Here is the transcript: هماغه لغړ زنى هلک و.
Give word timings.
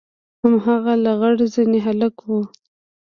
هماغه 0.41 0.93
لغړ 1.05 1.35
زنى 1.53 1.79
هلک 1.87 2.15
و. 2.29 2.31